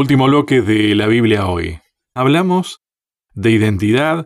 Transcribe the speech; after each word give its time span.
Último 0.00 0.24
bloque 0.28 0.62
de 0.62 0.94
la 0.94 1.06
Biblia 1.06 1.46
hoy. 1.46 1.78
Hablamos 2.14 2.78
de 3.34 3.50
identidad, 3.50 4.24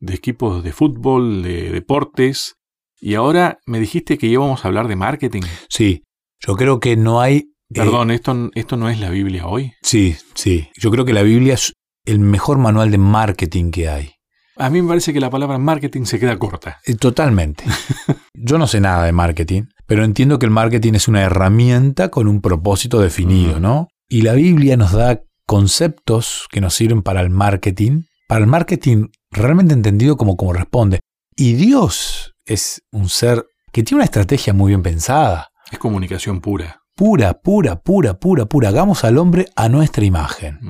de 0.00 0.12
equipos 0.12 0.64
de 0.64 0.72
fútbol, 0.72 1.44
de 1.44 1.70
deportes, 1.70 2.56
y 3.00 3.14
ahora 3.14 3.58
me 3.64 3.78
dijiste 3.78 4.18
que 4.18 4.26
íbamos 4.26 4.64
a 4.64 4.68
hablar 4.68 4.88
de 4.88 4.96
marketing. 4.96 5.42
Sí, 5.68 6.02
yo 6.44 6.56
creo 6.56 6.80
que 6.80 6.96
no 6.96 7.20
hay... 7.20 7.36
eh, 7.36 7.44
Perdón, 7.74 8.10
esto, 8.10 8.50
esto 8.56 8.76
no 8.76 8.88
es 8.90 8.98
la 8.98 9.10
Biblia 9.10 9.46
hoy. 9.46 9.74
sí, 9.82 10.16
sí. 10.34 10.68
Yo 10.76 10.90
creo 10.90 11.04
que 11.04 11.12
la 11.12 11.22
Biblia 11.22 11.54
es 11.54 11.74
el 12.04 12.18
mejor 12.18 12.58
manual 12.58 12.90
de 12.90 12.98
marketing 12.98 13.70
que 13.70 13.88
hay. 13.88 14.10
A 14.56 14.68
mí 14.68 14.82
me 14.82 14.88
parece 14.88 15.12
que 15.12 15.20
la 15.20 15.30
palabra 15.30 15.58
marketing 15.58 16.06
se 16.06 16.18
queda 16.18 16.36
corta. 16.40 16.80
Eh, 16.86 16.96
Totalmente. 16.96 17.62
Yo 18.34 18.58
no 18.58 18.66
sé 18.66 18.80
nada 18.80 19.04
de 19.04 19.12
marketing, 19.12 19.62
pero 19.86 20.02
entiendo 20.02 20.40
que 20.40 20.46
el 20.46 20.50
marketing 20.50 20.94
es 20.94 21.06
una 21.06 21.22
herramienta 21.22 22.08
con 22.08 22.26
un 22.26 22.40
propósito 22.40 22.98
definido. 23.00 23.60
¿no? 23.60 23.86
Y 24.08 24.22
la 24.22 24.34
Biblia 24.34 24.76
nos 24.76 24.92
da 24.92 25.20
conceptos 25.46 26.46
que 26.50 26.60
nos 26.60 26.74
sirven 26.74 27.02
para 27.02 27.20
el 27.20 27.30
marketing, 27.30 28.02
para 28.28 28.42
el 28.42 28.46
marketing 28.46 29.08
realmente 29.30 29.74
entendido 29.74 30.16
como 30.16 30.36
corresponde. 30.36 31.00
Y 31.36 31.54
Dios 31.54 32.34
es 32.44 32.82
un 32.92 33.08
ser 33.08 33.46
que 33.72 33.82
tiene 33.82 33.96
una 33.96 34.04
estrategia 34.04 34.52
muy 34.52 34.70
bien 34.70 34.82
pensada. 34.82 35.48
Es 35.70 35.78
comunicación 35.78 36.40
pura. 36.40 36.82
Pura, 36.94 37.34
pura, 37.34 37.80
pura, 37.80 38.14
pura, 38.14 38.46
pura. 38.46 38.68
Hagamos 38.68 39.02
al 39.04 39.18
hombre 39.18 39.46
a 39.56 39.68
nuestra 39.68 40.04
imagen. 40.04 40.60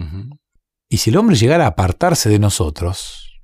Y 0.88 0.98
si 0.98 1.10
el 1.10 1.16
hombre 1.16 1.36
llegara 1.36 1.64
a 1.64 1.68
apartarse 1.68 2.30
de 2.30 2.38
nosotros, 2.38 3.40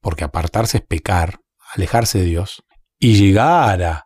porque 0.00 0.24
apartarse 0.24 0.78
es 0.78 0.84
pecar, 0.86 1.40
alejarse 1.74 2.18
de 2.18 2.26
Dios, 2.26 2.62
y 2.98 3.16
llegara 3.16 4.05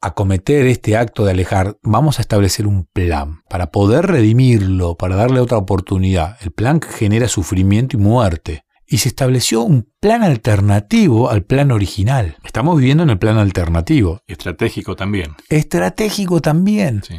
a 0.00 0.14
cometer 0.14 0.66
este 0.66 0.96
acto 0.96 1.24
de 1.24 1.32
alejar, 1.32 1.76
vamos 1.82 2.18
a 2.18 2.22
establecer 2.22 2.66
un 2.66 2.84
plan 2.84 3.42
para 3.48 3.70
poder 3.70 4.06
redimirlo, 4.06 4.96
para 4.96 5.16
darle 5.16 5.40
otra 5.40 5.58
oportunidad. 5.58 6.36
El 6.40 6.52
plan 6.52 6.80
genera 6.80 7.28
sufrimiento 7.28 7.96
y 7.96 8.00
muerte. 8.00 8.64
Y 8.90 8.98
se 8.98 9.08
estableció 9.08 9.62
un 9.62 9.92
plan 10.00 10.22
alternativo 10.22 11.28
al 11.28 11.44
plan 11.44 11.72
original. 11.72 12.36
Estamos 12.42 12.78
viviendo 12.78 13.02
en 13.02 13.10
el 13.10 13.18
plan 13.18 13.36
alternativo. 13.36 14.22
Estratégico 14.26 14.96
también. 14.96 15.34
Estratégico 15.50 16.40
también. 16.40 17.02
Sí. 17.02 17.16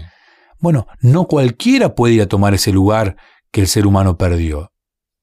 Bueno, 0.60 0.88
no 1.02 1.26
cualquiera 1.26 1.94
puede 1.94 2.16
ir 2.16 2.22
a 2.24 2.28
tomar 2.28 2.56
ese 2.56 2.72
lugar 2.72 3.18
que 3.52 3.62
el 3.62 3.68
ser 3.68 3.86
humano 3.86 4.18
perdió. 4.18 4.72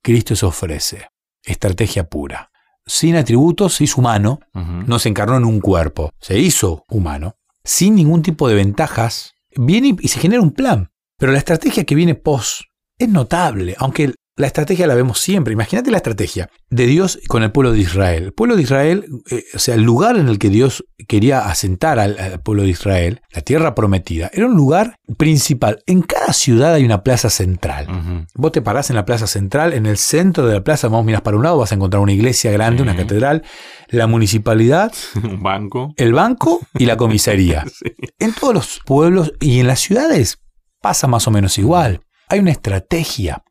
Cristo 0.03 0.37
se 0.37 0.47
ofrece. 0.47 1.09
Estrategia 1.43 2.09
pura. 2.09 2.51
Sin 2.87 3.17
atributos, 3.17 3.75
se 3.75 3.85
hizo 3.85 4.01
humano, 4.01 4.39
no 4.55 5.01
se 5.01 5.09
encarnó 5.09 5.37
en 5.37 5.45
un 5.45 5.61
cuerpo, 5.61 6.13
se 6.21 6.39
hizo 6.39 6.85
humano, 6.89 7.35
sin 7.67 7.95
ningún 7.97 8.23
tipo 8.23 8.49
de 8.49 8.55
ventajas, 8.55 9.35
viene 9.55 9.97
y- 10.01 10.09
se 10.09 10.19
genera 10.21 10.41
un 10.43 10.53
plan. 10.53 10.89
Pero 11.19 11.33
la 11.33 11.39
estrategia 11.39 11.85
que 11.85 11.95
viene 11.95 12.15
post 12.15 12.63
es 12.99 13.09
notable, 13.09 13.75
aunque 13.79 14.15
la 14.37 14.47
estrategia 14.47 14.87
la 14.87 14.95
vemos 14.95 15.19
siempre. 15.21 15.53
Imagínate 15.53 15.91
la 15.91 15.97
estrategia 15.97 16.51
de 16.71 16.87
Dios 16.87 17.19
con 17.27 17.43
el 17.43 17.53
pueblo 17.53 17.73
de 17.73 17.81
Israel. 17.81 18.25
El 18.25 18.33
pueblo 18.33 18.57
de 18.57 18.63
Israel, 18.63 19.07
eh, 19.31 19.45
o 19.55 19.59
sea, 19.59 19.75
el 19.75 19.83
lugar 19.83 20.17
en 20.17 20.29
el 20.29 20.39
que 20.39 20.51
Dios 20.51 20.85
quería 21.09 21.47
asentar 21.47 21.99
al, 21.99 22.19
al 22.19 22.41
pueblo 22.41 22.63
de 22.63 22.69
Israel, 22.69 23.23
la 23.35 23.41
tierra 23.41 23.75
prometida, 23.75 24.31
era 24.33 24.47
un 24.47 24.55
lugar 24.55 24.99
principal. 25.17 25.83
En 25.87 26.03
cada 26.03 26.33
ciudad 26.33 26.75
hay 26.75 26.85
una 26.85 27.03
plaza 27.03 27.31
central. 27.31 28.27
Vos 28.35 28.53
te 28.53 28.63
parás 28.63 28.91
en 28.91 28.97
la 28.97 29.05
plaza 29.05 29.27
central, 29.27 29.73
en 29.73 29.87
el 29.87 29.97
centro 29.97 30.47
de 30.47 30.55
la 30.55 30.65
plaza, 30.65 30.89
vos 30.89 31.05
miras 31.05 31.23
para 31.23 31.37
un 31.37 31.43
lado, 31.43 31.59
vas 31.59 31.73
a 31.73 31.75
encontrar 31.75 32.03
una 32.03 32.13
iglesia 32.13 32.51
grande, 32.51 32.83
una 32.83 32.97
catedral, 32.97 33.43
la 33.89 34.07
municipalidad, 34.07 34.93
Un 35.23 35.43
banco. 35.43 35.95
el 35.97 36.13
banco 36.13 36.61
y 36.79 36.87
la 36.87 36.97
comisaría. 36.97 37.65
Sí. 37.77 37.93
En 38.19 38.33
todos 38.33 38.55
los 38.55 38.81
pueblos 38.87 39.33
y 39.41 39.61
en 39.61 39.67
las 39.67 39.81
ciudades 39.81 40.39
pasa 40.81 41.07
más 41.07 41.27
o 41.27 41.31
menos 41.31 41.59
igual. 41.59 42.01
Hay 42.29 42.39
una 42.39 42.53
estrategia. 42.53 43.43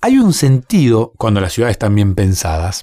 Hay 0.00 0.18
un 0.18 0.32
sentido 0.32 1.12
cuando 1.18 1.40
las 1.40 1.52
ciudades 1.52 1.74
están 1.74 1.94
bien 1.94 2.14
pensadas. 2.14 2.82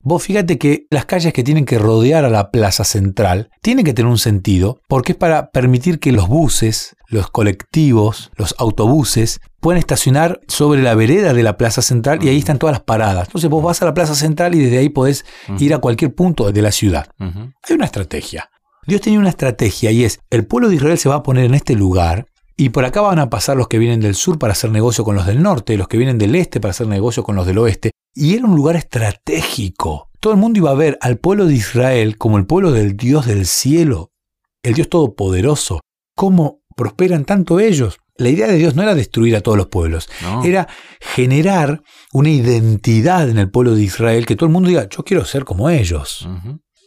Vos 0.00 0.24
fíjate 0.24 0.58
que 0.58 0.86
las 0.90 1.04
calles 1.04 1.32
que 1.32 1.44
tienen 1.44 1.64
que 1.64 1.78
rodear 1.78 2.24
a 2.24 2.30
la 2.30 2.50
plaza 2.50 2.82
central 2.82 3.50
tienen 3.60 3.84
que 3.84 3.94
tener 3.94 4.10
un 4.10 4.18
sentido 4.18 4.80
porque 4.88 5.12
es 5.12 5.18
para 5.18 5.50
permitir 5.50 6.00
que 6.00 6.10
los 6.10 6.26
buses, 6.26 6.96
los 7.06 7.30
colectivos, 7.30 8.32
los 8.34 8.56
autobuses 8.58 9.40
puedan 9.60 9.78
estacionar 9.78 10.40
sobre 10.48 10.82
la 10.82 10.96
vereda 10.96 11.32
de 11.32 11.44
la 11.44 11.56
plaza 11.56 11.82
central 11.82 12.24
y 12.24 12.28
ahí 12.28 12.38
están 12.38 12.58
todas 12.58 12.74
las 12.74 12.82
paradas. 12.82 13.28
Entonces 13.28 13.48
vos 13.48 13.62
vas 13.62 13.80
a 13.80 13.84
la 13.84 13.94
plaza 13.94 14.16
central 14.16 14.56
y 14.56 14.58
desde 14.58 14.78
ahí 14.78 14.88
podés 14.88 15.24
ir 15.60 15.72
a 15.72 15.78
cualquier 15.78 16.12
punto 16.12 16.50
de 16.50 16.62
la 16.62 16.72
ciudad. 16.72 17.06
Hay 17.20 17.74
una 17.74 17.84
estrategia. 17.84 18.50
Dios 18.84 19.00
tenía 19.00 19.20
una 19.20 19.28
estrategia 19.28 19.92
y 19.92 20.02
es, 20.02 20.18
el 20.30 20.44
pueblo 20.44 20.68
de 20.68 20.74
Israel 20.74 20.98
se 20.98 21.08
va 21.08 21.14
a 21.16 21.22
poner 21.22 21.44
en 21.44 21.54
este 21.54 21.76
lugar 21.76 22.26
y 22.62 22.68
por 22.68 22.84
acá 22.84 23.00
van 23.00 23.18
a 23.18 23.28
pasar 23.28 23.56
los 23.56 23.66
que 23.66 23.78
vienen 23.80 23.98
del 23.98 24.14
sur 24.14 24.38
para 24.38 24.52
hacer 24.52 24.70
negocio 24.70 25.02
con 25.02 25.16
los 25.16 25.26
del 25.26 25.42
norte, 25.42 25.76
los 25.76 25.88
que 25.88 25.96
vienen 25.96 26.16
del 26.16 26.36
este 26.36 26.60
para 26.60 26.70
hacer 26.70 26.86
negocio 26.86 27.24
con 27.24 27.34
los 27.34 27.44
del 27.44 27.58
oeste. 27.58 27.90
Y 28.14 28.36
era 28.36 28.46
un 28.46 28.54
lugar 28.54 28.76
estratégico. 28.76 30.10
Todo 30.20 30.32
el 30.32 30.38
mundo 30.38 30.60
iba 30.60 30.70
a 30.70 30.74
ver 30.74 30.96
al 31.00 31.18
pueblo 31.18 31.46
de 31.46 31.54
Israel 31.54 32.16
como 32.18 32.38
el 32.38 32.46
pueblo 32.46 32.70
del 32.70 32.96
Dios 32.96 33.26
del 33.26 33.46
cielo, 33.46 34.12
el 34.62 34.74
Dios 34.74 34.88
todopoderoso. 34.88 35.80
¿Cómo 36.14 36.60
prosperan 36.76 37.24
tanto 37.24 37.58
ellos? 37.58 37.98
La 38.16 38.28
idea 38.28 38.46
de 38.46 38.58
Dios 38.58 38.76
no 38.76 38.82
era 38.84 38.94
destruir 38.94 39.34
a 39.34 39.40
todos 39.40 39.58
los 39.58 39.66
pueblos, 39.66 40.08
No. 40.22 40.44
era 40.44 40.68
generar 41.00 41.82
una 42.12 42.30
identidad 42.30 43.28
en 43.28 43.38
el 43.38 43.50
pueblo 43.50 43.74
de 43.74 43.82
Israel 43.82 44.24
que 44.24 44.36
todo 44.36 44.46
el 44.46 44.52
mundo 44.52 44.68
diga, 44.68 44.88
yo 44.88 45.02
quiero 45.02 45.24
ser 45.24 45.44
como 45.44 45.68
ellos. 45.68 46.28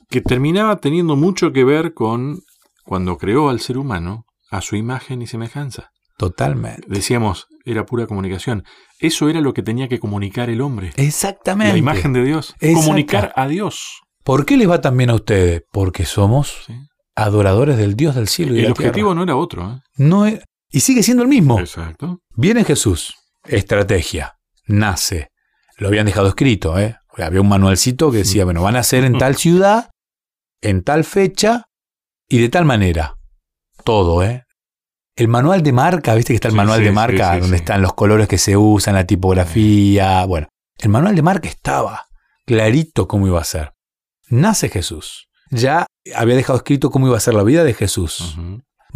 Que 0.09 0.21
terminaba 0.21 0.77
teniendo 0.77 1.17
mucho 1.17 1.51
que 1.51 1.65
ver 1.65 1.93
con 1.93 2.39
cuando 2.85 3.17
creó 3.17 3.49
al 3.49 3.59
ser 3.59 3.77
humano 3.77 4.25
a 4.57 4.61
su 4.61 4.75
imagen 4.75 5.21
y 5.21 5.27
semejanza. 5.27 5.89
Totalmente. 6.17 6.83
Decíamos, 6.87 7.47
era 7.65 7.85
pura 7.85 8.07
comunicación. 8.07 8.63
Eso 8.99 9.27
era 9.29 9.41
lo 9.41 9.53
que 9.53 9.61
tenía 9.63 9.87
que 9.87 9.99
comunicar 9.99 10.49
el 10.49 10.61
hombre. 10.61 10.93
Exactamente. 10.95 11.73
La 11.73 11.77
imagen 11.79 12.13
de 12.13 12.23
Dios. 12.23 12.55
Comunicar 12.61 13.33
a 13.35 13.47
Dios. 13.47 13.99
¿Por 14.23 14.45
qué 14.45 14.57
les 14.57 14.69
va 14.69 14.81
tan 14.81 14.95
bien 14.97 15.09
a 15.09 15.15
ustedes? 15.15 15.63
Porque 15.71 16.05
somos 16.05 16.63
¿sí? 16.65 16.73
adoradores 17.15 17.77
del 17.77 17.95
Dios 17.95 18.15
del 18.15 18.27
cielo 18.27 18.53
y 18.53 18.57
de 18.57 18.65
El 18.65 18.71
objetivo 18.71 19.13
no 19.13 19.23
era 19.23 19.35
otro. 19.35 19.71
¿eh? 19.71 19.79
No 19.97 20.25
es- 20.25 20.39
y 20.71 20.79
sigue 20.79 21.03
siendo 21.03 21.23
el 21.23 21.29
mismo. 21.29 21.59
Exacto. 21.59 22.19
Viene 22.35 22.63
Jesús, 22.63 23.13
estrategia, 23.45 24.33
nace. 24.67 25.29
Lo 25.77 25.89
habían 25.89 26.05
dejado 26.05 26.27
escrito, 26.29 26.79
¿eh? 26.79 26.95
Había 27.17 27.41
un 27.41 27.49
manualcito 27.49 28.11
que 28.11 28.19
decía, 28.19 28.45
bueno, 28.45 28.61
van 28.61 28.75
a 28.75 28.83
ser 28.83 29.03
en 29.03 29.17
tal 29.17 29.35
ciudad, 29.35 29.89
en 30.61 30.81
tal 30.83 31.03
fecha 31.03 31.65
y 32.27 32.39
de 32.39 32.49
tal 32.49 32.65
manera. 32.65 33.15
Todo, 33.83 34.23
¿eh? 34.23 34.44
El 35.15 35.27
manual 35.27 35.63
de 35.63 35.71
marca, 35.71 36.13
viste 36.15 36.33
que 36.33 36.35
está 36.35 36.49
el 36.49 36.53
Sí, 36.53 36.57
manual 36.57 36.79
sí, 36.79 36.85
de 36.85 36.91
marca 36.91 37.35
sí, 37.35 37.39
donde 37.41 37.57
están 37.57 37.81
los 37.81 37.93
colores 37.93 38.27
que 38.27 38.37
se 38.37 38.57
usan, 38.57 38.95
la 38.95 39.05
tipografía. 39.05 40.25
Bueno, 40.25 40.47
el 40.77 40.89
manual 40.89 41.15
de 41.15 41.21
marca 41.21 41.47
estaba 41.47 42.07
clarito 42.45 43.07
cómo 43.07 43.27
iba 43.27 43.39
a 43.39 43.45
ser. 43.45 43.73
Nace 44.29 44.69
Jesús. 44.69 45.29
Ya 45.51 45.85
había 46.15 46.35
dejado 46.35 46.57
escrito 46.57 46.89
cómo 46.89 47.07
iba 47.07 47.17
a 47.17 47.21
ser 47.21 47.33
la 47.33 47.43
vida 47.43 47.63
de 47.63 47.73
Jesús 47.73 48.37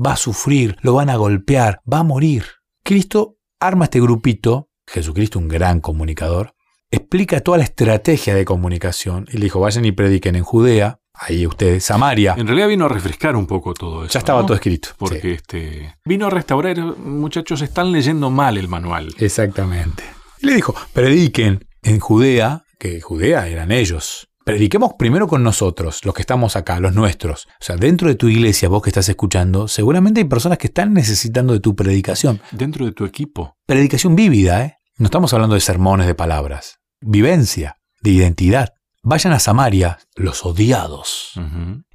va 0.04 0.14
a 0.14 0.18
sufrir, 0.18 0.78
lo 0.82 0.94
van 0.94 1.10
a 1.10 1.16
golpear, 1.16 1.82
va 1.92 2.00
a 2.00 2.04
morir. 2.04 2.46
Cristo 2.84 3.38
arma 3.60 3.86
este 3.86 4.00
grupito, 4.00 4.70
Jesucristo 4.88 5.40
un 5.40 5.48
gran 5.48 5.82
comunicador, 5.82 6.54
explica 6.90 7.42
toda 7.42 7.58
la 7.58 7.64
estrategia 7.66 8.34
de 8.34 8.46
comunicación 8.46 9.28
y 9.30 9.38
le 9.38 9.46
dijo, 9.46 9.60
vayan 9.60 9.86
y 9.86 9.92
prediquen 9.92 10.36
en 10.36 10.44
Judea, 10.44 10.99
ahí 11.20 11.46
ustedes, 11.46 11.84
Samaria, 11.84 12.36
En 12.38 12.48
realidad 12.48 12.68
vino 12.68 12.86
a 12.86 12.90
refrescar 12.90 13.36
un 13.36 13.46
poco 13.46 13.74
todo 13.74 14.04
eso. 14.06 14.14
ya 14.14 14.20
estaba 14.20 14.42
¿no? 14.42 14.46
todo 14.48 14.56
escrito. 14.56 14.90
Porque 14.98 15.22
Sí, 15.22 15.30
este 15.32 15.96
vino 16.06 16.28
a 16.28 16.30
restaurar, 16.30 16.78
muchachos, 16.98 17.62
están 17.62 17.92
leyendo 17.92 18.30
mal 18.30 18.58
el 18.58 18.68
manual. 18.68 19.14
exactamente. 19.18 20.04
Y 20.42 20.46
le 20.48 20.56
dijo, 20.56 20.74
prediquen 20.94 21.66
en 21.84 22.00
Judea, 22.00 22.64
que 22.80 23.02
Judea 23.02 23.48
eran 23.48 23.72
ellos. 23.72 24.28
Prediquemos 24.46 24.94
primero 24.98 25.28
con 25.28 25.44
nosotros, 25.44 26.04
los 26.06 26.16
que 26.16 26.22
estamos 26.22 26.56
acá, 26.56 26.80
los 26.80 26.96
nuestros. 26.96 27.46
O 27.62 27.64
sea, 27.64 27.76
dentro 27.76 28.08
de 28.08 28.16
tu 28.16 28.30
iglesia, 28.30 28.68
vos 28.70 28.82
que 28.82 28.90
estás 28.90 29.08
escuchando, 29.10 29.68
seguramente 29.68 30.22
hay 30.22 30.26
personas 30.28 30.58
que 30.58 30.68
están 30.68 30.94
necesitando 30.94 31.54
de 31.54 31.60
tu 31.60 31.76
predicación. 31.76 32.42
Dentro 32.52 32.86
de 32.86 32.94
tu 32.94 33.06
equipo. 33.06 33.56
Predicación 33.68 34.16
vívida, 34.16 34.64
¿eh? 34.64 34.76
No 34.98 35.06
estamos 35.06 35.34
hablando 35.34 35.54
de 35.56 35.62
sermones 35.62 36.08
de 36.08 36.16
palabras. 36.16 36.78
Vivencia, 37.02 37.76
de 38.02 38.10
identidad. 38.12 38.70
Vayan 39.02 39.34
a 39.34 39.40
Samaria, 39.40 39.98
los 40.16 40.46
odiados, 40.46 41.34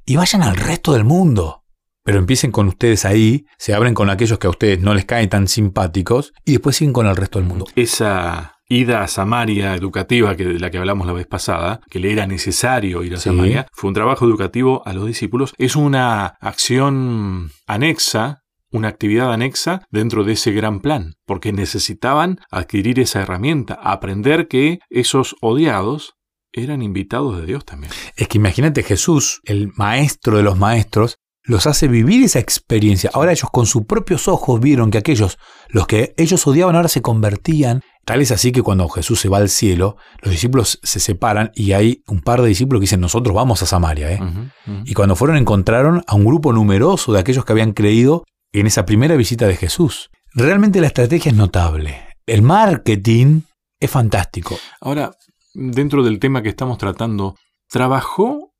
y 0.05 0.15
vayan 0.15 0.41
al 0.41 0.55
resto 0.55 0.93
del 0.93 1.03
mundo. 1.03 1.61
Pero 2.03 2.19
empiecen 2.19 2.51
con 2.51 2.67
ustedes 2.67 3.03
ahí, 3.05 3.45
se 3.57 3.73
abren 3.73 3.95
con 3.95 4.09
aquellos 4.09 4.37
que 4.37 4.47
a 4.47 4.51
ustedes 4.51 4.79
no 4.79 4.93
les 4.93 5.05
caen 5.05 5.29
tan 5.29 5.47
simpáticos, 5.47 6.33
y 6.45 6.53
después 6.53 6.75
siguen 6.75 6.93
con 6.93 7.07
el 7.07 7.15
resto 7.15 7.39
del 7.39 7.47
mundo. 7.47 7.65
Esa 7.75 8.55
ida 8.67 9.03
a 9.03 9.07
Samaria 9.07 9.75
educativa 9.75 10.35
que 10.35 10.45
de 10.45 10.59
la 10.59 10.71
que 10.71 10.77
hablamos 10.77 11.05
la 11.05 11.13
vez 11.13 11.27
pasada, 11.27 11.81
que 11.89 11.99
le 11.99 12.11
era 12.11 12.25
necesario 12.27 13.03
ir 13.03 13.13
a 13.13 13.17
Sí. 13.17 13.29
Samaria, 13.29 13.67
fue 13.71 13.87
un 13.89 13.93
trabajo 13.93 14.25
educativo 14.25 14.81
a 14.85 14.93
los 14.93 15.05
discípulos. 15.05 15.53
Es 15.57 15.75
una 15.75 16.25
acción 16.41 17.51
anexa, 17.67 18.41
una 18.71 18.87
actividad 18.87 19.31
anexa 19.31 19.81
dentro 19.89 20.23
de 20.23 20.33
ese 20.33 20.51
gran 20.51 20.79
plan, 20.79 21.13
porque 21.25 21.53
necesitaban 21.53 22.39
adquirir 22.51 22.99
esa 22.99 23.21
herramienta, 23.21 23.75
aprender 23.75 24.47
que 24.47 24.79
esos 24.89 25.35
odiados 25.41 26.15
eran 26.55 26.81
invitados 26.81 27.37
de 27.37 27.45
Dios 27.45 27.65
también. 27.65 27.91
Es 28.15 28.27
que 28.27 28.37
imagínate 28.37 28.83
Jesús, 28.83 29.41
el 29.45 29.71
maestro 29.75 30.37
de 30.37 30.43
los 30.43 30.57
maestros, 30.57 31.17
los 31.43 31.67
hace 31.67 31.87
vivir 31.87 32.23
esa 32.23 32.39
experiencia. 32.39 33.11
Ahora 33.13 33.31
ellos 33.31 33.49
con 33.51 33.65
sus 33.65 33.85
propios 33.85 34.27
ojos 34.27 34.59
vieron 34.59 34.89
que 34.89 34.97
aquellos, 34.97 35.37
los 35.69 35.85
que 35.85 36.13
ellos 36.17 36.45
odiaban, 36.47 36.75
ahora 36.75 36.87
se 36.87 37.01
convertían. 37.01 37.81
Tal 38.03 38.21
es 38.21 38.31
así 38.31 38.51
que 38.51 38.61
cuando 38.61 38.87
Jesús 38.89 39.19
se 39.19 39.29
va 39.29 39.37
al 39.37 39.49
cielo, 39.49 39.97
los 40.21 40.31
discípulos 40.31 40.79
se 40.81 40.99
separan 40.99 41.51
y 41.55 41.73
hay 41.73 42.03
un 42.07 42.21
par 42.21 42.41
de 42.41 42.47
discípulos 42.47 42.79
que 42.79 42.85
dicen, 42.85 43.01
nosotros 43.01 43.35
vamos 43.35 43.61
a 43.61 43.65
Samaria. 43.65 44.11
¿eh? 44.11 44.19
Y 44.85 44.93
cuando 44.93 45.15
fueron 45.15 45.37
encontraron 45.37 46.03
a 46.07 46.15
un 46.15 46.25
grupo 46.25 46.53
numeroso 46.53 47.13
de 47.13 47.19
aquellos 47.19 47.45
que 47.45 47.53
habían 47.53 47.73
creído 47.73 48.23
en 48.51 48.67
esa 48.67 48.85
primera 48.85 49.15
visita 49.15 49.47
de 49.47 49.55
Jesús. 49.55 50.09
Realmente 50.33 50.81
la 50.81 50.87
estrategia 50.87 51.31
es 51.31 51.37
notable. 51.37 52.07
El 52.25 52.41
marketing 52.41 53.41
es 53.79 53.91
fantástico. 53.91 54.57
Ahora, 54.81 55.11
dentro 55.55 56.03
del 56.03 56.19
tema 56.19 56.41
que 56.41 56.49
estamos 56.49 56.77
tratando, 56.77 57.35
trabajó 57.69 58.53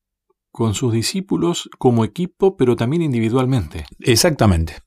con 0.51 0.73
sus 0.73 0.93
discípulos 0.93 1.69
como 1.77 2.05
equipo, 2.05 2.55
pero 2.55 2.75
también 2.75 3.01
individualmente. 3.01 3.85
Exactamente. 3.99 4.77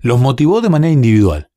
Los 0.00 0.20
motivó 0.20 0.60
de 0.60 0.68
manera 0.68 0.92
individual, 0.92 1.48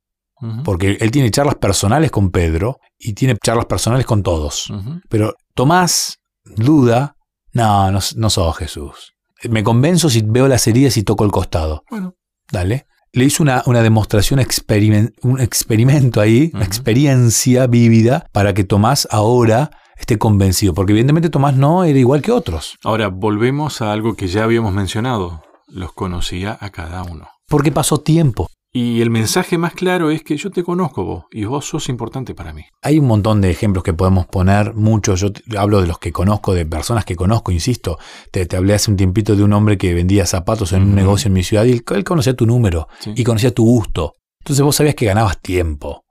porque 0.63 0.97
él 0.99 1.09
tiene 1.11 1.31
charlas 1.31 1.55
personales 1.55 2.11
con 2.11 2.29
Pedro 2.29 2.77
y 2.99 3.13
tiene 3.13 3.35
charlas 3.43 3.65
personales 3.65 4.05
con 4.05 4.21
todos. 4.21 4.71
Pero 5.09 5.33
Tomás 5.55 6.17
duda, 6.43 7.15
no, 7.53 7.91
no, 7.91 7.99
no 8.17 8.29
sos 8.29 8.57
Jesús. 8.57 9.13
Me 9.49 9.63
convenzo 9.63 10.09
si 10.09 10.21
veo 10.21 10.47
las 10.47 10.67
heridas 10.67 10.97
y 10.97 11.03
toco 11.03 11.25
el 11.25 11.31
costado. 11.31 11.83
Bueno, 11.89 12.13
Dale. 12.51 12.85
Le 13.13 13.23
hizo 13.23 13.41
una, 13.41 13.63
una 13.65 13.81
demostración, 13.81 14.39
experimen- 14.41 15.13
un 15.23 15.39
experimento 15.39 16.19
ahí, 16.19 16.51
una 16.53 16.65
experiencia 16.65 17.65
vívida, 17.65 18.27
para 18.33 18.53
que 18.53 18.65
Tomás 18.65 19.07
ahora 19.09 19.71
esté 19.97 20.17
convencido. 20.17 20.73
Porque 20.73 20.91
evidentemente 20.93 21.29
Tomás 21.29 21.55
no 21.55 21.83
era 21.83 21.97
igual 21.99 22.21
que 22.21 22.31
otros. 22.31 22.77
ahora 22.83 23.07
volvemos 23.09 23.81
a 23.81 23.91
algo 23.91 24.15
que 24.15 24.27
ya 24.27 24.43
habíamos 24.43 24.73
mencionado. 24.73 25.41
Los 25.67 25.93
conocía 25.93 26.57
a 26.61 26.69
cada 26.69 27.03
uno. 27.03 27.27
Porque 27.47 27.71
pasó 27.71 27.99
tiempo. 27.99 28.47
Y 28.71 28.99
el 29.01 29.09
mensaje 29.09 29.57
más 29.57 29.73
claro 29.73 30.11
es 30.11 30.21
que 30.21 30.35
yo 30.35 30.51
te 30.51 30.61
conozco 30.61 31.05
vos 31.05 31.23
y 31.31 31.45
vos 31.45 31.65
sos 31.65 31.87
importante 31.87 32.35
para 32.35 32.51
mí. 32.51 32.63
Hay 32.81 32.99
un 32.99 33.07
montón 33.07 33.39
de 33.39 33.49
ejemplos 33.49 33.85
que 33.85 33.93
podemos 33.93 34.25
poner, 34.27 34.73
muchos. 34.73 35.21
Yo 35.21 35.29
hablo 35.57 35.79
de 35.79 35.87
los 35.87 35.97
que 35.97 36.11
conozco, 36.11 36.53
de 36.53 36.65
personas 36.65 37.05
que 37.05 37.15
conozco, 37.15 37.53
insisto. 37.53 37.97
Te, 38.31 38.45
te 38.45 38.57
hablé 38.57 38.73
hace 38.73 38.91
un 38.91 38.97
tiempito 38.97 39.37
de 39.37 39.43
un 39.43 39.53
hombre 39.53 39.77
que 39.77 39.93
vendía 39.93 40.25
zapatos 40.25 40.73
en 40.73 40.83
un 40.83 40.93
negocio 40.95 41.29
en 41.29 41.33
mi 41.35 41.43
ciudad 41.43 41.63
y 41.63 41.71
él, 41.71 41.85
él 41.89 42.03
conocía 42.03 42.35
tu 42.35 42.45
número 42.45 42.89
Sí. 42.99 43.13
y 43.15 43.23
conocía 43.23 43.53
tu 43.53 43.63
gusto. 43.63 44.13
Entonces 44.41 44.61
vos 44.65 44.75
sabías 44.75 44.95
que 44.95 45.05
ganabas 45.05 45.39
tiempo. 45.41 46.03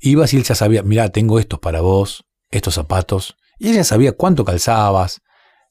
Ibas 0.00 0.34
y 0.34 0.38
él 0.38 0.42
ya 0.42 0.56
sabía, 0.56 0.82
mira, 0.82 1.08
tengo 1.10 1.38
estos 1.38 1.60
para 1.60 1.80
vos, 1.82 2.24
estos 2.50 2.74
zapatos. 2.74 3.36
Y 3.58 3.68
él 3.70 3.74
ya 3.76 3.84
sabía 3.84 4.12
cuánto 4.12 4.44
calzabas, 4.44 5.20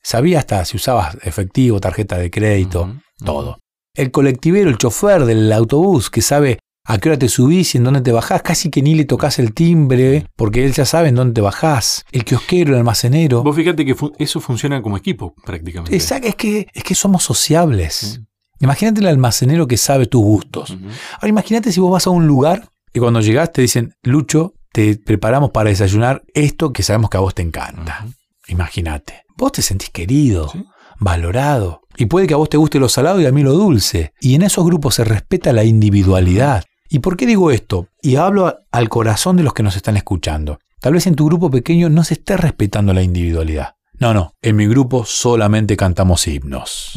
sabía 0.03 0.39
hasta 0.39 0.63
si 0.65 0.77
usabas 0.77 1.17
efectivo, 1.23 1.79
tarjeta 1.79 2.17
de 2.17 2.29
crédito, 2.31 2.93
todo. 3.23 3.59
El 3.95 4.11
colectivero, 4.11 4.69
el 4.69 4.77
chofer 4.77 5.25
del 5.25 5.51
autobús 5.51 6.09
que 6.09 6.21
sabe 6.21 6.59
a 6.85 6.99
qué 6.99 7.09
hora 7.09 7.17
te 7.19 7.27
subís 7.27 7.73
y 7.75 7.79
en 7.79 7.83
dónde 7.83 7.99
te 8.01 8.11
bajás, 8.13 8.41
casi 8.43 8.69
que 8.69 8.81
ni 8.81 8.95
le 8.95 9.03
tocas 9.05 9.39
el 9.39 9.53
timbre, 9.53 10.27
porque 10.37 10.63
él 10.65 10.71
ya 10.71 10.85
sabe 10.85 11.09
en 11.09 11.15
dónde 11.15 11.33
te 11.33 11.41
bajás. 11.41 12.05
El 12.11 12.23
kiosquero, 12.23 12.71
el 12.73 12.77
almacenero. 12.77 13.43
Vos 13.43 13.55
fíjate 13.55 13.83
que 13.85 13.93
fu- 13.95 14.13
eso 14.19 14.39
funciona 14.39 14.81
como 14.81 14.95
equipo 14.95 15.33
prácticamente. 15.43 15.93
Exacto, 15.95 16.27
es 16.29 16.35
que, 16.35 16.67
es 16.73 16.83
que 16.83 16.95
somos 16.95 17.23
sociables. 17.23 18.21
Imagínate 18.59 19.01
el 19.01 19.07
almacenero 19.07 19.67
que 19.67 19.77
sabe 19.77 20.05
tus 20.05 20.21
gustos. 20.21 20.77
Ahora 21.15 21.27
imagínate 21.27 21.71
si 21.71 21.79
vos 21.79 21.91
vas 21.91 22.07
a 22.07 22.09
un 22.11 22.25
lugar 22.27 22.69
y 22.93 22.99
cuando 22.99 23.19
llegás 23.19 23.51
te 23.51 23.61
dicen, 23.61 23.93
Lucho, 24.03 24.53
te 24.77 24.95
preparamos 24.95 25.49
para 25.49 25.71
desayunar 25.71 26.21
esto 26.35 26.71
que 26.71 26.83
sabemos 26.83 27.09
que 27.09 27.17
a 27.17 27.21
vos 27.21 27.33
te 27.33 27.41
encanta. 27.41 28.05
Imagínate. 28.47 29.23
Vos 29.35 29.51
te 29.53 29.63
sentís 29.63 29.89
querido, 29.89 30.49
Sí. 30.49 30.63
valorado. 30.99 31.81
Y 31.97 32.05
puede 32.05 32.27
que 32.27 32.35
a 32.35 32.37
vos 32.37 32.47
te 32.47 32.57
guste 32.57 32.77
lo 32.77 32.87
salado 32.87 33.19
y 33.19 33.25
a 33.25 33.31
mí 33.31 33.41
lo 33.41 33.53
dulce. 33.53 34.13
Y 34.21 34.35
en 34.35 34.43
esos 34.43 34.63
grupos 34.63 34.93
se 34.93 35.03
respeta 35.03 35.51
la 35.51 35.63
individualidad. 35.63 36.63
¿Y 36.91 36.99
por 36.99 37.17
qué 37.17 37.25
digo 37.25 37.49
esto? 37.49 37.87
Y 38.03 38.17
hablo 38.17 38.55
al 38.71 38.87
corazón 38.89 39.35
de 39.35 39.41
los 39.41 39.53
que 39.55 39.63
nos 39.63 39.75
están 39.75 39.97
escuchando. 39.97 40.59
Tal 40.79 40.93
vez 40.93 41.07
en 41.07 41.15
tu 41.15 41.25
grupo 41.25 41.49
pequeño 41.49 41.89
no 41.89 42.03
se 42.03 42.13
esté 42.13 42.37
respetando 42.37 42.93
la 42.93 43.01
individualidad. 43.01 43.73
No, 43.99 44.13
no. 44.13 44.33
En 44.41 44.55
mi 44.55 44.67
grupo 44.67 45.05
solamente 45.05 45.75
cantamos 45.75 46.27
himnos. 46.27 46.93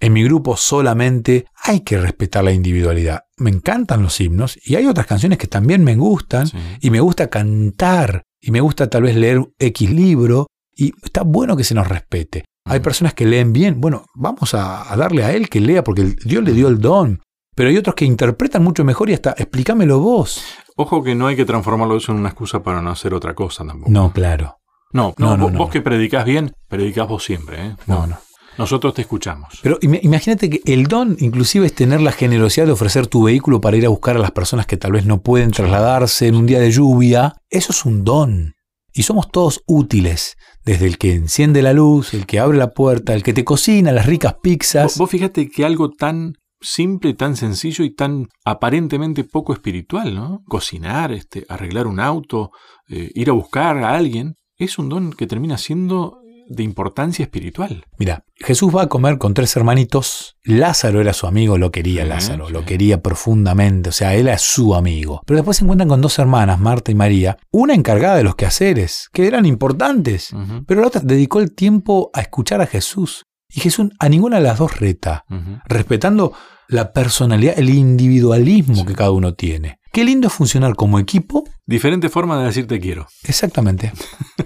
En 0.00 0.12
mi 0.12 0.22
grupo 0.22 0.56
solamente 0.56 1.46
hay 1.62 1.80
que 1.80 1.98
respetar 1.98 2.44
la 2.44 2.52
individualidad. 2.52 3.22
Me 3.38 3.50
encantan 3.50 4.02
los 4.02 4.20
himnos 4.20 4.58
y 4.64 4.76
hay 4.76 4.86
otras 4.86 5.06
canciones 5.06 5.38
que 5.38 5.46
también 5.48 5.82
me 5.82 5.96
gustan 5.96 6.46
Sí. 6.46 6.56
y 6.80 6.90
me 6.90 7.00
gusta 7.00 7.28
cantar 7.28 8.22
y 8.40 8.50
me 8.50 8.60
gusta 8.60 8.88
tal 8.88 9.02
vez 9.02 9.16
leer 9.16 9.40
X 9.58 9.90
libro 9.90 10.46
y 10.76 10.92
está 11.02 11.22
bueno 11.22 11.56
que 11.56 11.64
se 11.64 11.74
nos 11.74 11.88
respete. 11.88 12.44
Hay 12.66 12.80
personas 12.80 13.14
que 13.14 13.26
leen 13.26 13.52
bien, 13.52 13.80
bueno, 13.80 14.06
vamos 14.14 14.54
a, 14.54 14.90
a 14.92 14.96
darle 14.96 15.24
a 15.24 15.32
él 15.32 15.48
que 15.48 15.60
lea 15.60 15.82
porque 15.84 16.14
Dios 16.24 16.42
le 16.44 16.52
dio 16.52 16.68
el 16.68 16.78
don. 16.80 17.20
Pero 17.56 17.68
hay 17.68 17.76
otros 17.76 17.94
que 17.94 18.04
interpretan 18.04 18.64
mucho 18.64 18.84
mejor 18.84 19.10
y 19.10 19.14
hasta 19.14 19.30
explícamelo 19.36 20.00
vos. 20.00 20.42
Ojo 20.76 21.02
que 21.04 21.14
no 21.14 21.26
hay 21.28 21.36
que 21.36 21.44
transformarlo 21.44 21.96
eso 21.96 22.10
en 22.12 22.18
una 22.18 22.30
excusa 22.30 22.62
para 22.62 22.82
no 22.82 22.90
hacer 22.90 23.14
otra 23.14 23.34
cosa 23.34 23.64
tampoco. 23.64 23.90
No, 23.90 24.12
claro. 24.12 24.56
No, 24.94 25.14
no, 25.18 25.36
No, 25.36 25.50
no, 25.50 25.58
vos, 25.58 25.70
que 25.70 25.82
predicás 25.82 26.24
bien, 26.24 26.52
predicás 26.68 27.06
vos 27.06 27.22
siempre. 27.22 27.66
¿eh? 27.66 27.76
No, 27.86 28.06
no. 28.06 28.16
Nosotros 28.56 28.94
te 28.94 29.02
escuchamos. 29.02 29.58
Pero 29.62 29.78
im- 29.80 29.98
imagínate 30.02 30.48
que 30.48 30.60
el 30.72 30.84
don 30.86 31.16
inclusive 31.20 31.66
es 31.66 31.74
tener 31.74 32.00
la 32.00 32.12
generosidad 32.12 32.66
de 32.66 32.72
ofrecer 32.72 33.08
tu 33.08 33.24
vehículo 33.24 33.60
para 33.60 33.76
ir 33.76 33.84
a 33.84 33.88
buscar 33.88 34.16
a 34.16 34.20
las 34.20 34.30
personas 34.30 34.66
que 34.66 34.76
tal 34.76 34.92
vez 34.92 35.04
no 35.06 35.20
pueden 35.22 35.50
trasladarse 35.50 36.28
en 36.28 36.36
un 36.36 36.46
día 36.46 36.60
de 36.60 36.70
lluvia. 36.70 37.34
Eso 37.50 37.72
es 37.72 37.84
un 37.84 38.04
don. 38.04 38.52
Y 38.92 39.02
somos 39.02 39.28
todos 39.32 39.60
útiles, 39.66 40.36
desde 40.64 40.86
el 40.86 40.98
que 40.98 41.12
enciende 41.14 41.62
la 41.62 41.72
luz, 41.72 42.14
el 42.14 42.26
que 42.26 42.38
abre 42.38 42.56
la 42.56 42.70
puerta, 42.70 43.12
el 43.12 43.24
que 43.24 43.32
te 43.32 43.42
cocina 43.42 43.90
las 43.90 44.06
ricas 44.06 44.36
pizzas. 44.40 44.96
vos 44.96 45.10
fíjate 45.10 45.48
que 45.48 45.64
algo 45.64 45.90
tan 45.90 46.34
simple, 46.60 47.12
tan 47.14 47.34
sencillo 47.36 47.84
y 47.84 47.92
tan 47.92 48.28
aparentemente 48.44 49.24
poco 49.24 49.52
espiritual, 49.52 50.14
¿no? 50.14 50.42
Cocinar, 50.46 51.10
este, 51.10 51.44
arreglar 51.48 51.88
un 51.88 51.98
auto, 51.98 52.52
eh, 52.88 53.10
ir 53.16 53.30
a 53.30 53.32
buscar 53.32 53.78
a 53.78 53.96
alguien, 53.96 54.34
es 54.58 54.78
un 54.78 54.88
don 54.88 55.12
que 55.12 55.26
termina 55.26 55.58
siendo 55.58 56.20
de 56.46 56.62
importancia 56.62 57.22
espiritual. 57.22 57.86
Mira, 57.98 58.24
Jesús 58.36 58.74
va 58.74 58.82
a 58.82 58.86
comer 58.88 59.16
con 59.16 59.32
tres 59.32 59.56
hermanitos. 59.56 60.36
Lázaro 60.44 61.00
era 61.00 61.14
su 61.14 61.26
amigo, 61.26 61.56
lo 61.56 61.70
quería 61.72 62.02
Sí, 62.02 62.08
Lázaro, 62.10 62.46
sí. 62.48 62.52
lo 62.52 62.66
quería 62.66 63.00
profundamente, 63.02 63.88
o 63.88 63.92
sea, 63.92 64.14
él 64.14 64.28
era 64.28 64.36
su 64.36 64.74
amigo. 64.74 65.22
Pero 65.24 65.38
después 65.38 65.56
se 65.56 65.64
encuentran 65.64 65.88
con 65.88 66.02
dos 66.02 66.18
hermanas, 66.18 66.60
Marta 66.60 66.90
y 66.92 66.94
María, 66.94 67.38
una 67.50 67.72
encargada 67.74 68.16
de 68.16 68.24
los 68.24 68.34
quehaceres, 68.36 69.08
que 69.12 69.26
eran 69.26 69.46
importantes. 69.46 70.32
Pero 70.66 70.82
la 70.82 70.88
otra 70.88 71.00
dedicó 71.02 71.40
el 71.40 71.54
tiempo 71.54 72.10
a 72.12 72.20
escuchar 72.20 72.60
a 72.60 72.66
Jesús. 72.66 73.24
Y 73.48 73.60
Jesús 73.60 73.88
a 73.98 74.08
ninguna 74.10 74.36
de 74.36 74.42
las 74.42 74.58
dos 74.58 74.78
reta, 74.78 75.24
respetando 75.66 76.32
la 76.68 76.92
personalidad, 76.92 77.58
el 77.58 77.70
individualismo 77.70 78.74
Sí. 78.74 78.84
que 78.84 78.94
cada 78.94 79.12
uno 79.12 79.34
tiene. 79.34 79.78
Qué 79.94 80.02
lindo 80.02 80.26
es 80.26 80.34
funcionar 80.34 80.74
como 80.74 80.98
equipo. 80.98 81.44
Diferente 81.66 82.08
forma 82.08 82.36
de 82.40 82.46
decir 82.46 82.66
te 82.66 82.80
quiero. 82.80 83.06
Exactamente. 83.22 83.92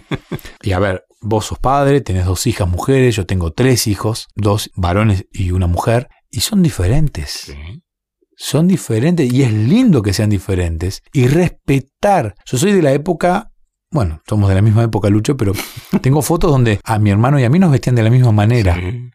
y 0.62 0.72
a 0.72 0.78
ver, 0.78 1.06
vos 1.22 1.46
sos 1.46 1.58
padre, 1.58 2.02
tenés 2.02 2.26
dos 2.26 2.46
hijas 2.46 2.68
mujeres, 2.68 3.16
yo 3.16 3.24
tengo 3.24 3.50
tres 3.50 3.86
hijos, 3.86 4.28
dos 4.36 4.70
varones 4.76 5.24
y 5.32 5.52
una 5.52 5.66
mujer, 5.66 6.10
y 6.30 6.40
son 6.40 6.62
diferentes. 6.62 7.30
Sí. 7.46 7.82
Son 8.36 8.68
diferentes 8.68 9.32
y 9.32 9.42
es 9.42 9.50
lindo 9.50 10.02
que 10.02 10.12
sean 10.12 10.28
diferentes 10.28 11.02
y 11.14 11.28
respetar. 11.28 12.34
Yo 12.44 12.58
soy 12.58 12.72
de 12.72 12.82
la 12.82 12.92
época, 12.92 13.50
bueno, 13.90 14.20
somos 14.28 14.50
de 14.50 14.54
la 14.54 14.60
misma 14.60 14.82
época, 14.82 15.08
Lucho, 15.08 15.38
pero 15.38 15.54
tengo 16.02 16.20
fotos 16.20 16.50
donde 16.50 16.78
a 16.84 16.98
mi 16.98 17.08
hermano 17.08 17.40
y 17.40 17.44
a 17.44 17.48
mí 17.48 17.58
nos 17.58 17.70
vestían 17.70 17.96
de 17.96 18.02
la 18.02 18.10
misma 18.10 18.32
manera. 18.32 18.74
Sí. 18.74 19.10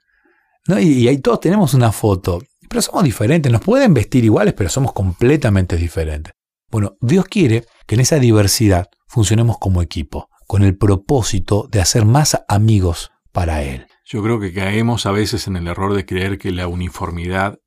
¿no? 0.68 0.80
Y, 0.80 0.94
y 0.94 1.08
ahí 1.10 1.20
todos 1.20 1.42
tenemos 1.42 1.76
una 1.76 1.92
foto, 1.92 2.42
pero 2.74 2.82
somos 2.82 3.04
diferentes. 3.04 3.52
Nos 3.52 3.62
pueden 3.62 3.94
vestir 3.94 4.26
iguales, 4.26 4.56
pero 4.56 4.68
somos 4.68 4.94
completamente 4.94 5.76
diferentes. 5.78 6.34
Bueno, 6.72 6.98
Dios 7.02 7.26
quiere 7.26 7.66
que 7.86 7.94
en 7.94 8.02
esa 8.02 8.18
diversidad 8.18 8.88
funcionemos 9.08 9.60
como 9.60 9.84
equipo, 9.84 10.28
con 10.48 10.64
el 10.64 10.76
propósito 10.76 11.68
de 11.72 11.82
hacer 11.82 12.04
más 12.06 12.42
amigos 12.48 13.12
para 13.32 13.62
Él. 13.62 13.86
Yo 14.06 14.24
creo 14.24 14.40
que 14.40 14.52
caemos 14.54 15.06
a 15.06 15.12
veces 15.12 15.46
en 15.48 15.56
el 15.56 15.68
error 15.68 15.94
de 15.94 16.08
creer 16.08 16.40
que 16.40 16.50
la 16.52 16.66
uniformidad 16.68 17.60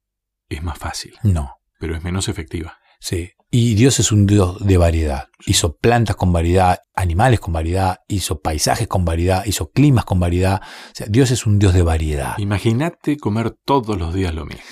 es 0.48 0.64
más 0.64 0.76
fácil, 0.76 1.14
No, 1.22 1.54
pero 1.78 1.94
es 1.94 2.02
menos 2.02 2.28
efectiva. 2.28 2.78
sí. 2.98 3.30
Y 3.50 3.74
Dios 3.74 4.00
es 4.00 4.10
un 4.12 4.26
Dios 4.26 4.58
de 4.66 4.76
variedad. 4.76 5.28
Hizo 5.46 5.76
plantas 5.76 6.16
con 6.16 6.32
variedad, 6.32 6.78
animales 6.94 7.38
con 7.40 7.52
variedad, 7.52 7.98
hizo 8.08 8.40
paisajes 8.40 8.88
con 8.88 9.04
variedad, 9.04 9.44
hizo 9.46 9.70
climas 9.70 10.04
con 10.04 10.18
variedad. 10.18 10.60
O 10.62 10.90
sea, 10.94 11.06
Dios 11.08 11.30
es 11.30 11.46
un 11.46 11.58
Dios 11.58 11.72
de 11.72 11.82
variedad. 11.82 12.34
Imagínate 12.38 13.16
comer 13.16 13.54
todos 13.64 13.96
los 13.98 14.12
días 14.12 14.34
lo 14.34 14.46
mismo. 14.46 14.62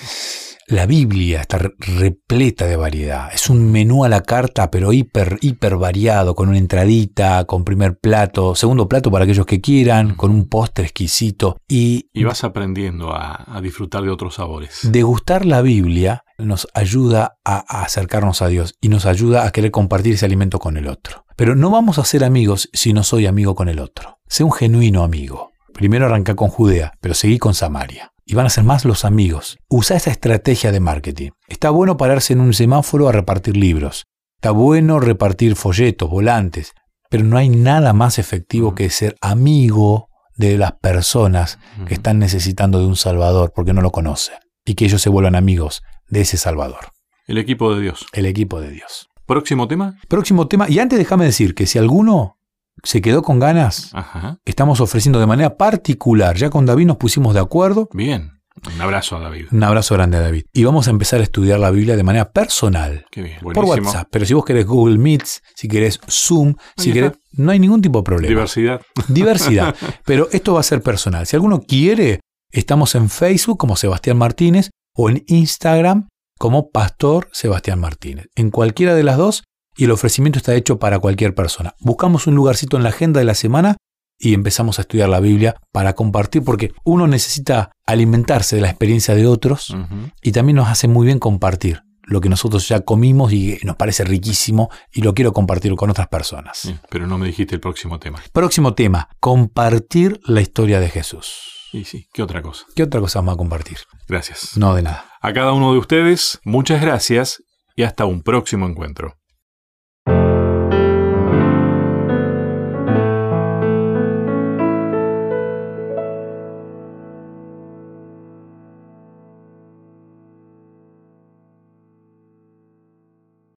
La 0.67 0.87
Biblia 0.87 1.41
está 1.41 1.59
re- 1.59 1.75
repleta 1.77 2.65
de 2.65 2.75
variedad. 2.75 3.29
Es 3.31 3.51
un 3.51 3.71
menú 3.71 4.03
a 4.03 4.09
la 4.09 4.21
carta, 4.23 4.71
pero 4.71 4.91
hiper, 4.93 5.37
hiper 5.41 5.75
variado, 5.77 6.33
con 6.33 6.49
una 6.49 6.57
entradita, 6.57 7.45
con 7.45 7.63
primer 7.63 7.99
plato, 7.99 8.55
segundo 8.55 8.89
plato 8.89 9.11
para 9.11 9.25
aquellos 9.25 9.45
que 9.45 9.61
quieran, 9.61 10.15
con 10.15 10.31
un 10.31 10.49
postre 10.49 10.85
exquisito. 10.85 11.57
Y, 11.67 12.09
Y 12.13 12.23
vas 12.23 12.43
aprendiendo 12.43 13.13
a, 13.13 13.45
a 13.47 13.61
disfrutar 13.61 14.01
de 14.01 14.09
otros 14.09 14.35
sabores. 14.35 14.79
degustar 14.91 15.45
la 15.45 15.61
Biblia 15.61 16.23
nos 16.37 16.67
ayuda 16.73 17.37
a, 17.43 17.83
acercarnos 17.83 18.41
a 18.41 18.47
Dios 18.47 18.75
y 18.81 18.89
nos 18.89 19.05
ayuda 19.05 19.45
a 19.45 19.51
querer 19.51 19.71
compartir 19.71 20.13
ese 20.13 20.25
alimento 20.25 20.59
con 20.59 20.77
el 20.77 20.87
otro. 20.87 21.25
Pero 21.35 21.55
no 21.55 21.69
vamos 21.69 21.97
a 21.97 22.05
ser 22.05 22.23
amigos 22.23 22.69
si 22.73 22.93
no 22.93 23.03
soy 23.03 23.25
amigo 23.25 23.55
con 23.55 23.69
el 23.69 23.79
otro. 23.79 24.19
Sé 24.27 24.43
un 24.43 24.51
genuino 24.51 25.03
amigo. 25.03 25.51
Primero 25.73 26.05
arranca 26.05 26.35
con 26.35 26.49
Judea, 26.49 26.93
pero 27.01 27.13
seguí 27.13 27.37
con 27.37 27.53
Samaria. 27.53 28.11
y 28.27 28.33
van 28.33 28.47
a 28.47 28.49
ser 28.49 28.63
más 28.63 28.85
los 28.85 29.05
amigos. 29.05 29.59
Usa 29.69 29.97
esa 29.97 30.09
estrategia 30.09 30.71
de 30.71 30.79
marketing. 30.79 31.29
Está 31.47 31.69
bueno 31.69 31.95
pararse 31.95 32.33
en 32.33 32.41
un 32.41 32.55
semáforo 32.55 33.07
a 33.07 33.11
repartir 33.11 33.55
libros. 33.55 34.05
Está 34.37 34.49
bueno 34.49 34.99
repartir 34.99 35.55
folletos, 35.55 36.09
volantes. 36.09 36.73
Pero 37.11 37.23
no 37.23 37.37
hay 37.37 37.49
nada 37.49 37.93
más 37.93 38.17
efectivo 38.17 38.73
que 38.73 38.89
ser 38.89 39.15
amigo 39.21 40.09
de 40.37 40.57
las 40.57 40.71
personas 40.71 41.59
que 41.85 41.93
están 41.93 42.17
necesitando 42.17 42.79
de 42.79 42.87
un 42.87 42.95
Salvador 42.95 43.53
porque 43.55 43.73
no 43.73 43.81
lo 43.81 43.91
conocen. 43.91 44.37
Y 44.65 44.73
que 44.73 44.85
ellos 44.85 45.03
se 45.03 45.09
vuelvan 45.09 45.35
amigos 45.35 45.83
de 46.09 46.21
ese 46.21 46.37
Salvador, 46.37 46.91
El 47.27 47.37
equipo 47.37 47.73
de 47.75 47.81
Dios. 47.81 48.05
el 48.13 48.25
equipo 48.25 48.59
de 48.61 48.71
Dios. 48.71 49.09
Próximo 49.25 49.67
tema. 49.67 49.95
Próximo 50.07 50.47
tema. 50.47 50.69
Y 50.69 50.79
antes 50.79 50.99
déjame 50.99 51.25
decir 51.25 51.55
que 51.55 51.65
si 51.65 51.79
alguno 51.79 52.37
se 52.83 53.01
quedó 53.01 53.23
con 53.23 53.39
ganas, 53.39 53.89
Ajá. 53.93 54.37
estamos 54.45 54.79
ofreciendo 54.81 55.19
de 55.19 55.25
manera 55.25 55.57
particular. 55.57 56.35
Ya 56.35 56.49
con 56.51 56.65
David 56.65 56.85
nos 56.85 56.97
pusimos 56.97 57.33
de 57.33 57.39
acuerdo. 57.39 57.89
Bien. 57.93 58.31
Un 58.73 58.79
abrazo 58.81 59.17
a 59.17 59.19
David. 59.19 59.47
Un 59.51 59.63
abrazo 59.63 59.95
grande 59.95 60.17
a 60.17 60.21
David. 60.21 60.45
Y 60.53 60.63
vamos 60.63 60.87
a 60.87 60.91
empezar 60.91 61.19
a 61.19 61.23
estudiar 61.23 61.59
la 61.59 61.71
Biblia 61.71 61.97
de 61.97 62.03
manera 62.03 62.31
personal. 62.31 63.05
Qué 63.11 63.21
bien. 63.21 63.39
Por 63.41 63.53
Buenísimo. 63.55 63.87
WhatsApp. 63.89 64.07
Pero 64.11 64.25
si 64.25 64.33
vos 64.33 64.45
querés 64.45 64.65
Google 64.65 64.97
Meets, 64.97 65.41
si 65.55 65.67
querés 65.67 65.99
Zoom, 66.09 66.55
si 66.77 66.93
querés. 66.93 67.13
No 67.33 67.51
hay 67.51 67.59
ningún 67.59 67.81
tipo 67.81 67.99
de 67.99 68.03
problema. 68.03 68.29
Diversidad. 68.29 68.81
Diversidad. 69.09 69.75
Pero 70.05 70.29
esto 70.31 70.53
va 70.53 70.59
a 70.61 70.63
ser 70.63 70.81
personal. 70.81 71.25
Si 71.25 71.35
alguno 71.35 71.61
quiere, 71.61 72.21
estamos 72.51 72.95
en 72.95 73.09
Facebook 73.09 73.57
como 73.57 73.75
Sebastián 73.75 74.17
Martínez 74.17 74.69
o 74.95 75.09
en 75.09 75.23
Instagram 75.27 76.07
como 76.39 76.69
Pastor 76.71 77.29
Sebastián 77.31 77.79
Martínez. 77.79 78.27
En 78.35 78.51
cualquiera 78.51 78.95
de 78.95 79.03
las 79.03 79.17
dos 79.17 79.43
y 79.77 79.85
el 79.85 79.91
ofrecimiento 79.91 80.39
está 80.39 80.55
hecho 80.55 80.79
para 80.79 80.99
cualquier 80.99 81.35
persona. 81.35 81.75
Buscamos 81.79 82.27
un 82.27 82.35
lugarcito 82.35 82.77
en 82.77 82.83
la 82.83 82.89
agenda 82.89 83.19
de 83.19 83.25
la 83.25 83.35
semana 83.35 83.77
y 84.17 84.33
empezamos 84.33 84.79
a 84.79 84.83
estudiar 84.83 85.09
la 85.09 85.19
Biblia 85.19 85.55
para 85.71 85.93
compartir 85.93 86.43
porque 86.43 86.71
uno 86.83 87.07
necesita 87.07 87.71
alimentarse 87.85 88.55
de 88.55 88.61
la 88.61 88.69
experiencia 88.69 89.13
de 89.13 89.27
otros 89.27 89.75
y 90.21 90.31
también 90.31 90.55
nos 90.55 90.69
hace 90.69 90.87
muy 90.87 91.05
bien 91.05 91.19
compartir 91.19 91.81
lo 92.03 92.21
que 92.21 92.29
nosotros 92.29 92.67
ya 92.67 92.81
comimos 92.81 93.33
y 93.33 93.57
nos 93.63 93.75
parece 93.75 94.03
riquísimo 94.03 94.69
y 94.93 95.01
lo 95.01 95.13
quiero 95.13 95.33
compartir 95.33 95.75
con 95.75 95.89
otras 95.89 96.07
personas. 96.07 96.71
Pero 96.89 97.07
no 97.07 97.17
me 97.17 97.27
dijiste 97.27 97.55
el 97.55 97.61
próximo 97.61 97.99
tema. 97.99 98.21
Próximo 98.31 98.73
tema, 98.73 99.09
compartir 99.19 100.19
la 100.23 100.41
historia 100.41 100.79
de 100.79 100.89
Jesús. 100.89 101.54
Y 101.75 101.83
sí, 101.83 102.07
¿qué 102.13 102.23
otra 102.23 102.41
cosa? 102.41 102.65
¿Qué 102.73 102.83
otra 102.83 103.01
cosa 103.01 103.19
vamos 103.19 103.33
a 103.33 103.37
compartir? 103.37 103.79
Gracias. 104.07 104.55
No 104.55 104.73
de 104.75 104.81
nada. 104.81 105.03
A 105.19 105.33
cada 105.33 105.51
uno 105.51 105.73
de 105.73 105.79
ustedes, 105.79 106.39
muchas 106.45 106.81
gracias 106.81 107.43
y 107.75 107.83
hasta 107.83 108.05
un 108.05 108.23
próximo 108.23 108.65
encuentro. 108.65 109.17